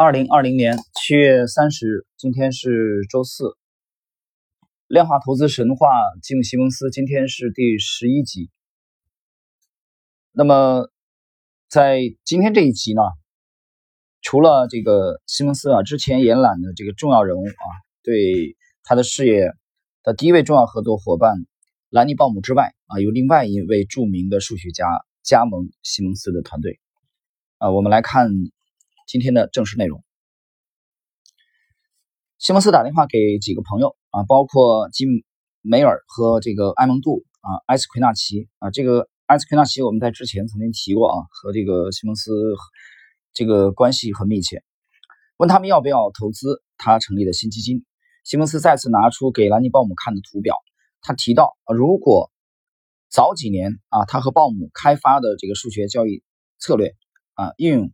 [0.00, 3.56] 二零二零年七月三十日，今天是周四。
[4.86, 5.88] 量化投资神话
[6.22, 8.48] 吉姆·西蒙斯，今天是第十一集。
[10.30, 10.88] 那么，
[11.68, 13.02] 在今天这一集呢，
[14.22, 17.66] 除了这个西蒙斯啊之前延揽的这个重要人物啊，
[18.04, 19.50] 对他的事业
[20.04, 21.34] 的第一位重要合作伙伴
[21.90, 24.86] 兰尼·鲍姆之外啊，有另外一位著名的数学家
[25.24, 26.78] 加盟西蒙斯的团队
[27.56, 28.30] 啊，我们来看。
[29.08, 30.04] 今天的正式内容，
[32.36, 35.06] 西蒙斯打电话给几个朋友啊，包括吉
[35.62, 42.30] 梅尔和这个埃蒙杜啊，埃斯奎纳奇啊，这个埃斯奎纳奇我们在之前曾经提过啊，和这个西蒙斯
[43.32, 44.62] 这个关系很密切，
[45.38, 47.86] 问他们要不要投资他成立的新基金。
[48.24, 50.54] 西蒙斯再次拿出给兰尼鲍姆看的图表，
[51.00, 52.30] 他提到啊，如果
[53.08, 56.22] 早几年啊，他和鲍姆开发的这个数学交易
[56.58, 56.94] 策略
[57.32, 57.90] 啊应用。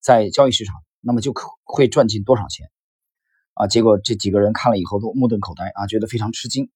[0.00, 2.70] 在交易市场，那么就可会赚进多少钱
[3.54, 3.66] 啊？
[3.66, 6.70] 结果这几个人看了以后都目瞪口呆啊，觉得非常吃惊。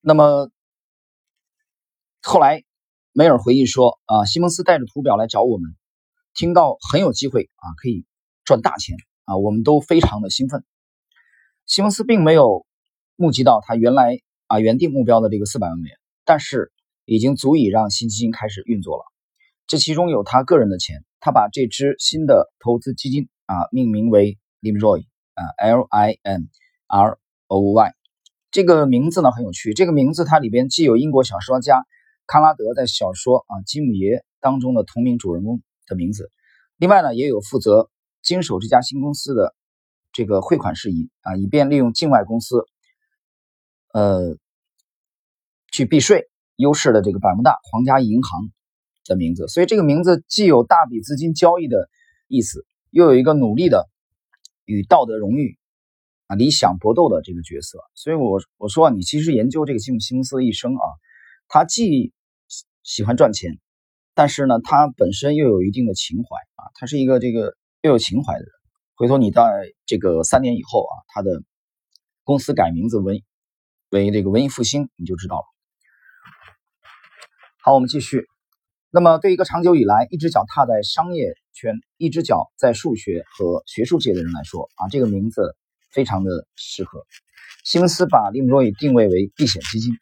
[0.00, 0.50] 那么
[2.22, 2.64] 后来
[3.12, 5.76] 梅尔回忆说啊，西蒙斯带着图表来找我们，
[6.34, 8.06] 听到很有机会啊，可以
[8.44, 10.64] 赚大钱啊，我们都非常的兴奋。
[11.66, 12.66] 西蒙斯并没有
[13.16, 16.72] 募集到他原来啊原定目标的这个四百万美元，但是
[17.04, 19.04] 已经足以让新基金开始运作了。
[19.70, 25.02] 这其中有他个人的钱，他把这支新的投资基金啊命名为 Limroy
[25.34, 26.42] 啊 L I M
[26.88, 27.94] R O Y，
[28.50, 29.72] 这个名字呢很有趣。
[29.72, 31.86] 这个名字它里边既有英国小说家
[32.26, 36.32] 康拉德在小说啊《吉姆爷》当中的同名主人公的名字，
[36.76, 37.88] 另外呢也有负责
[38.22, 39.54] 经手这家新公司的
[40.10, 42.64] 这个汇款事宜啊，以便利用境外公司
[43.92, 44.36] 呃
[45.70, 48.50] 去避税优势的这个百慕大皇家银行。
[49.04, 51.88] 的名字，所以这个名字既有大笔资金交易的
[52.28, 53.88] 意思，又有一个努力的
[54.64, 55.58] 与道德荣誉
[56.26, 57.78] 啊理想搏斗的这个角色。
[57.94, 60.84] 所以，我我说啊你其实研究这个吉姆·西蒙斯的一生啊，
[61.48, 62.12] 他既
[62.82, 63.58] 喜欢赚钱，
[64.14, 68.50] 但是呢，他本身又有一定的情怀啊，他是一个这个又有情怀的人。
[68.94, 69.42] 回头你在
[69.86, 71.42] 这个三年以后啊，他的
[72.22, 73.20] 公司改名字文
[73.90, 75.44] 为这个文艺复兴，你就知道了。
[77.62, 78.29] 好，我们继续。
[78.92, 85.54] 那么，对一个长久以来一只脚踏在商业圈、一只脚在数学和学术界的人来说，啊，这个名字
[85.92, 87.06] 非常的适合。
[87.62, 89.94] 西蒙斯把利姆罗伊定位为避险基金，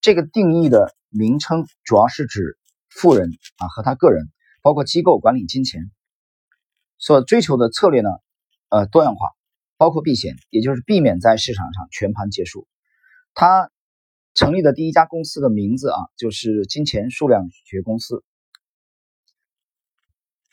[0.00, 2.56] 这个定义的名称主要是指
[2.88, 4.30] 富人啊和他个人，
[4.62, 5.90] 包括机构管理金钱
[6.96, 8.08] 所追求的策略呢，
[8.70, 9.32] 呃，多样化，
[9.76, 12.66] 包括避险，也就是避免在市场上全盘结束。
[13.34, 13.70] 他。
[14.38, 18.22] 成立的第一家公司的名字啊，就是金钱数量学公司。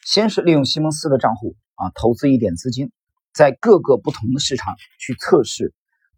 [0.03, 2.91] 先是利用西蒙斯的账户啊，投资一点资金，
[3.31, 5.71] 在各个不同的市场去测试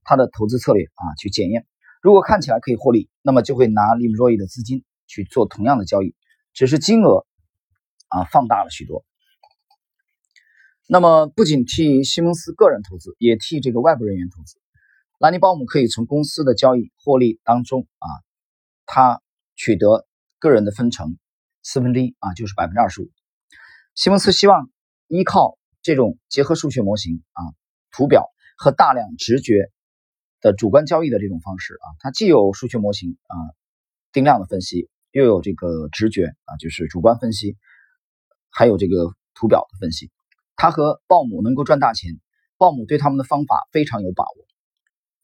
[0.06, 1.67] 他的投资策略啊，去检验。
[2.01, 6.16] 如果看起来可以获利，那么就会拿利姆若伊的资金去做同样的交易，
[6.53, 7.25] 只是金额
[8.07, 9.03] 啊放大了许多。
[10.88, 14.57] 那么不仅替西蒙斯个人投资，也替这个外部人员投资。
[15.19, 18.05] 兰尼鲍姆可以从公司的交易获利当中啊，
[18.85, 19.19] 他
[19.55, 20.05] 取得
[20.38, 21.17] 个人的分成
[21.63, 23.09] 四分之一啊，就是百分之二十五。
[23.95, 24.69] 西蒙斯希望
[25.07, 27.41] 依靠这种结合数学模型啊、
[27.89, 28.29] 图表
[28.59, 29.72] 和大量直觉
[30.39, 33.35] 的主观交易的这种方式啊，它既有数学模型啊
[34.11, 37.57] 定量的分析，又有这个直觉啊，就是主观分析，
[38.51, 40.11] 还有这个图表的分析。
[40.56, 42.19] 他和鲍姆能够赚大钱，
[42.57, 44.46] 鲍姆对他们的方法非常有把握。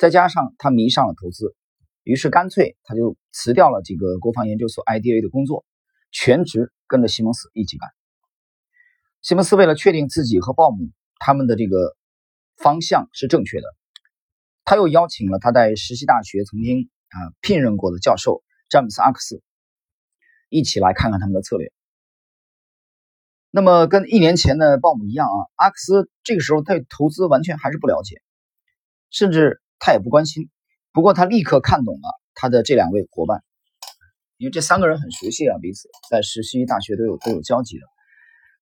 [0.04, 1.56] 再加上他迷上了投资，
[2.04, 5.64] 于是干脆他就辞掉了这个国防研究所 IDA 的工作，
[6.12, 7.90] 全职跟着西蒙斯一起干。
[9.22, 11.96] 西蒙斯为了确定自己和鲍姆他们的这个
[12.58, 13.64] 方向是正确的，
[14.66, 19.42] 他又邀请了他在实习大学曾经啊聘任过的教授詹姆斯阿克斯
[20.50, 21.72] 一起来看看他们的策略。
[23.52, 28.22] 那么跟一年前的鲍姆一样啊，阿克斯这个时候对投资完全还是不了解，
[29.10, 29.62] 甚至。
[29.86, 30.50] 他也不关心，
[30.94, 33.44] 不过他立刻看懂了他的这两位伙伴，
[34.38, 37.86] 因为这三个人很熟悉啊，彼此在石溪大学都有都有交集的。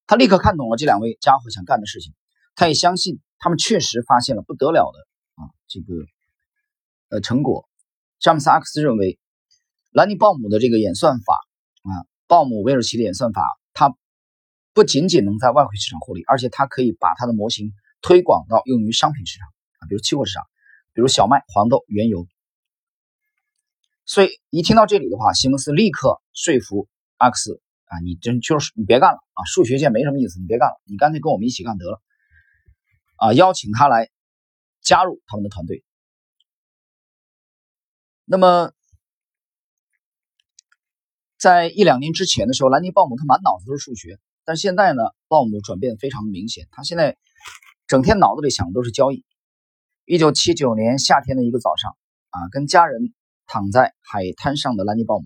[0.07, 2.11] 他立刻看懂了这两位家伙想干的事情，
[2.55, 5.93] 他也相信他们确实发现了不得了的啊这个
[7.09, 7.69] 呃成果。
[8.19, 9.19] 詹姆斯阿克斯认为，
[9.91, 11.35] 兰尼鲍姆的这个演算法
[11.83, 11.93] 啊，
[12.25, 13.95] 鲍姆威尔奇的演算法，它
[14.73, 19.47] 不仅仅能在外汇市场获利，而且它可以把它的模型推广到用于商品市场
[19.81, 20.47] 啊，比如期货市场。
[20.93, 22.27] 比如小麦、黄豆、原油，
[24.05, 32.01] 所以一听到这里的话，西蒙斯立刻说服阿克斯啊，你真就是你别干了啊，数学界没什么意思，你别干了，你干脆跟我们一起干得了
[33.17, 34.09] 啊，邀请他来
[34.81, 35.83] 加入他们的团队。
[38.25, 38.71] 那么，
[41.37, 47.17] 在一两年之前的时候，兰尼鲍姆他满脑子都是数学，但是现在呢，鲍姆转变非常明显，他现在
[47.87, 49.25] 整天脑子里想的都是交易。
[50.11, 51.95] 一九七九年夏天的一个早上，
[52.31, 53.13] 啊，跟家人
[53.47, 55.25] 躺在海滩上的兰尼鲍姆，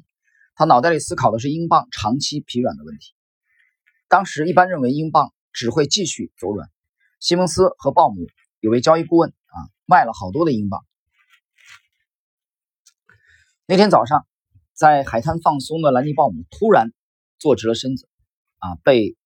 [0.54, 3.16] 他脑袋里思考的是英镑长期疲软的问题。
[4.08, 6.70] 当时一般认为英镑只会继续走软。
[7.20, 8.28] 西蒙斯和鲍姆
[8.60, 10.86] 有位交易顾问啊，卖了好多的英镑。
[13.66, 14.28] 那天早上，
[14.74, 16.94] 在海滩放松的兰尼鲍姆突然
[17.40, 18.08] 坐直了身子，
[18.60, 19.18] 啊，被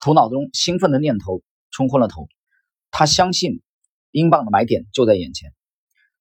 [0.00, 2.28] 头脑中兴奋的念头冲昏了头。
[2.90, 3.60] 他相信。
[4.14, 5.52] 英镑的买点就在眼前，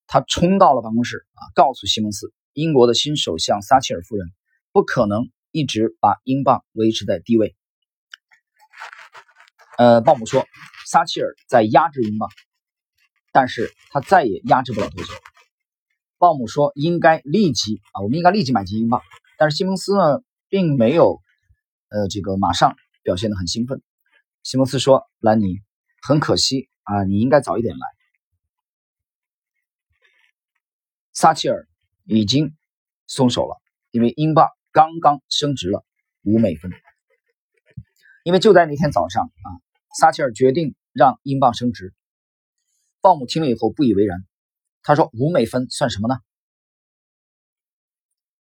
[0.07, 4.33] 他冲到了办公室啊，告诉西蒙斯，英国的新首相撒切尔夫人
[4.71, 7.55] 不可能一直把英镑维持在低位。
[9.77, 10.43] 呃，鲍姆说，
[10.87, 12.31] 撒切尔在压制英镑，
[13.31, 15.13] 但是他再也压制不了多久。
[16.17, 19.03] 鲍姆说，应该立即啊，我们应该立即买进英镑。
[19.37, 21.21] 但是西蒙斯呢，并没有
[21.89, 23.83] 呃这个马上表现得很兴奋。
[24.41, 25.59] 西蒙斯说，兰尼，
[26.01, 26.69] 很可惜。
[26.83, 27.87] 啊，你应该早一点来。
[31.13, 31.67] 撒切尔
[32.05, 32.55] 已经
[33.07, 35.85] 松手了，因为英镑刚刚升值了
[36.23, 36.71] 五美分。
[38.23, 39.47] 因为就在那天早上啊，
[39.97, 41.93] 撒切尔决定让英镑升值。
[42.99, 44.25] 鲍姆听了以后不以为然，
[44.81, 46.15] 他说：“五美分算什么呢？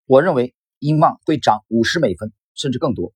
[0.05, 3.14] 我认为英镑会涨五十美分，甚至更多。”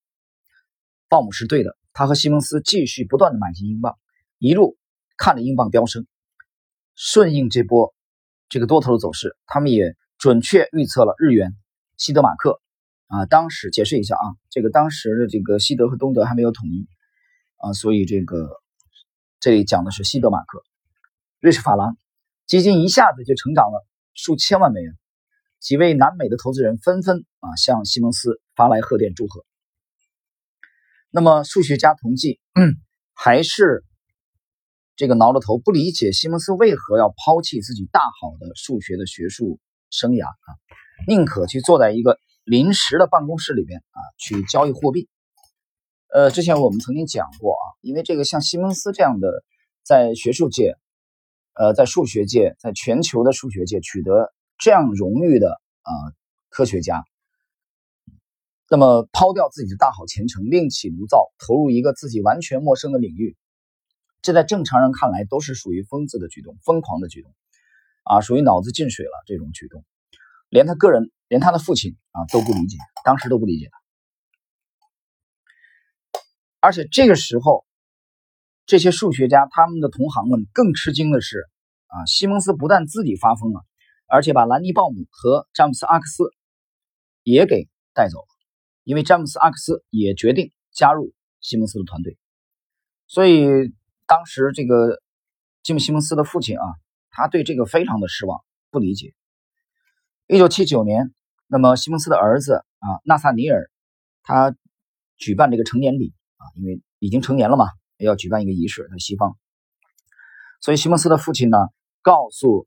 [1.09, 3.99] 鲍姆是对的，他和西蒙斯继续不断的买进英镑，
[4.39, 4.79] 一路。
[5.23, 6.05] 看着英镑飙升，
[6.97, 7.95] 顺应这波
[8.49, 11.55] 这个多头的走势，他们也准确预测了日元
[11.97, 12.61] 西德马克
[13.07, 13.25] 啊。
[13.27, 16.89] 当时解释一下啊，这个当时的这个西德和东德还没有统一
[17.59, 18.51] 啊，所以这个
[19.39, 20.61] 这里讲的是西德马克。
[21.39, 21.97] 瑞士法郎
[22.49, 24.93] 基金一下子就成长了数千万美元，
[25.61, 29.45] 几位南美的投资人纷纷啊向西蒙斯发来贺电祝贺。
[31.11, 32.41] 那么数学家同计
[33.15, 33.85] 还是。
[34.95, 39.59] 这个挠着头，不理解西蒙斯为何要抛弃自己大好的数学的学术
[39.91, 40.49] 生涯啊，
[41.09, 45.09] 宁可去坐在一个临时的办公室里边啊，去交易货币。
[46.13, 49.43] 呃，之前我们曾经讲过啊，因为这个像西蒙斯这样的
[49.83, 50.77] 在学术界，
[51.55, 55.91] 呃，在数学界，在全球的数学界取得这样荣誉的啊
[56.51, 57.03] 科学家，
[58.69, 63.37] 那么抛掉自己的大好前程，另起炉灶，投入一个自己完全陌生的领域。
[64.23, 67.35] 这在正常人看来都是属于疯子的举动，疯狂的举动，
[68.05, 69.85] 啊，属于脑子进水了这种举动，
[70.49, 73.79] 连他个人，连他的父亲啊都不理解，当时都不理解他。
[76.61, 77.67] 而且这个时候，
[78.65, 81.49] 这些数学家他们的同行们更吃惊的是，
[81.89, 83.65] 啊，西蒙斯不但自己发疯了，
[84.07, 86.23] 而且把兰尼鲍姆和詹姆斯阿克斯
[87.25, 88.29] 也给带走了，
[88.85, 92.17] 因为詹姆斯阿克斯也决定加入西蒙斯的团队，
[93.09, 93.75] 所以。
[94.07, 95.01] 当时这个
[95.63, 96.65] 吉姆·西蒙斯的父亲啊，
[97.11, 98.41] 他对这个非常的失望，
[98.71, 99.15] 不理解。
[100.27, 101.13] 一九七九年，
[101.47, 103.71] 那么西蒙斯的儿子啊，纳萨尼尔，
[104.23, 104.55] 他
[105.17, 107.67] 举办这个成年礼啊，因为已经成年了嘛，
[107.99, 109.37] 要举办一个仪式在西方。
[110.61, 111.59] 所以西蒙斯的父亲呢，
[112.03, 112.67] 告诉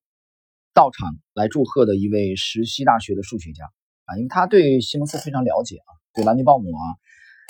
[0.73, 3.65] 到场来祝贺的一位石溪大学的数学家
[4.05, 6.83] 啊，因为他对西蒙斯非常了解啊，对兰尼鲍姆啊，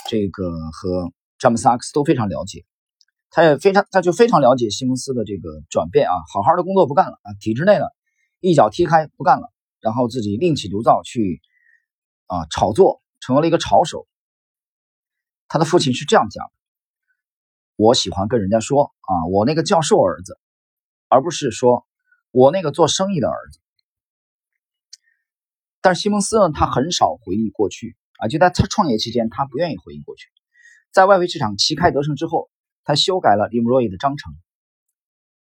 [0.08, 2.64] 这个和詹姆斯·阿克斯都非常了解。
[3.36, 7.94] 他也非常，他就非常了解西蒙斯的这个转变啊，好好的工作不干了啊，体制内的
[8.40, 11.42] 一脚踢开不干了，然后自己另起炉灶去
[12.28, 14.08] 啊炒作，成为了一个炒手。
[15.48, 16.50] 他的父亲是这样讲：
[17.76, 20.38] 我喜欢跟人家说啊，我那个教授儿子，
[21.10, 21.86] 而不是说
[22.30, 23.60] 我那个做生意的儿子。
[25.82, 30.30] 但是西蒙斯呢，他很少回忆过去啊，就在他创业期间，他不愿意回忆过去，
[30.90, 32.48] 在外围市场旗开得胜之后。
[32.86, 34.32] 他修改了利姆若伊的章程，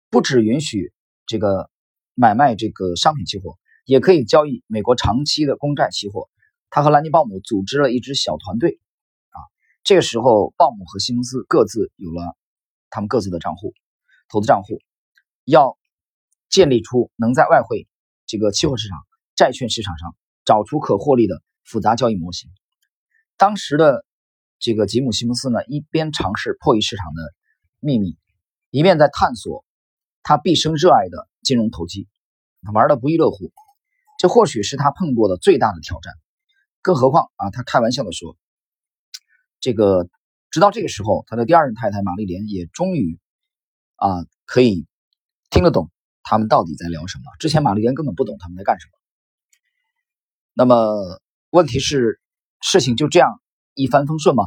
[0.09, 0.95] 不只允许
[1.27, 1.69] 这个
[2.15, 6.31] 买卖这个商品期货，也可以交易美国长期的公债期货。
[6.71, 8.81] 他和兰尼鲍姆组织了一支小团队，
[9.29, 9.37] 啊，
[9.85, 12.39] 这个时候鲍姆和西蒙斯各自有了
[12.89, 13.75] 他们各自的账户，
[14.31, 14.79] 投资账户，
[15.45, 15.77] 要
[16.49, 17.87] 建立出能在外汇、
[18.25, 18.97] 这个期货市场、
[19.35, 20.17] 债券市场上
[20.47, 22.51] 找出可获利的复杂交易模型。
[23.37, 24.06] 当时的。
[24.67, 27.23] 这个吉姆·西蒙斯呢，一边尝试破译市场的
[27.79, 28.19] 秘密，
[28.71, 29.65] 一边在探索
[30.25, 32.09] 他毕生热爱的金融投机，
[32.63, 33.53] 他玩的不亦乐乎。
[34.19, 36.13] 这或许是他碰过的最大的挑战。
[36.83, 38.37] 更何况啊，他开玩笑的说
[39.63, 40.09] ：“这个
[40.51, 43.21] 直到这个时候，他的第二任太太玛丽莲也终于
[43.95, 44.89] 啊可以
[45.49, 45.93] 听得懂
[46.25, 47.25] 他们到底在聊什么。
[47.39, 48.99] 之前玛丽莲根本不懂他们在干什么。
[50.55, 51.21] 那么
[51.51, 52.21] 问题是，
[52.61, 53.41] 事情就这样
[53.75, 54.43] 一帆风顺吗？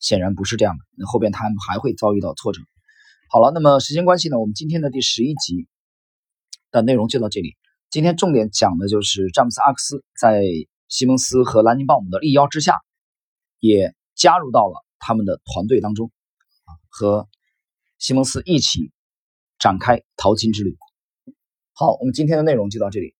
[0.00, 0.84] 显然不是这样的。
[0.96, 2.60] 那后边他们还会遭遇到挫折。
[3.30, 5.66] 好了，那么时间关系呢，我们今天的第十一集
[6.70, 7.56] 的内容就到这里。
[7.90, 10.42] 今天重点讲的就是詹姆斯·阿克斯在
[10.88, 12.78] 西蒙斯和兰尼鲍姆的力邀之下，
[13.58, 16.10] 也加入到了他们的团队当中，
[16.88, 17.28] 和
[17.98, 18.92] 西蒙斯一起
[19.58, 20.76] 展开淘金之旅。
[21.74, 23.14] 好，我们今天的内容就到这里。